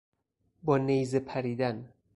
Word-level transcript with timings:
با 0.63 0.77
نیزه 0.77 1.19
پریدن 1.19 1.93